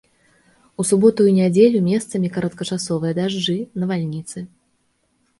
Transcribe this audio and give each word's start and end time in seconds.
У 0.83 0.83
суботу 0.91 1.25
і 1.31 1.33
нядзелю 1.39 1.81
месцамі 1.89 2.31
кароткачасовыя 2.37 3.13
дажджы, 3.19 3.55
навальніцы. 3.83 4.37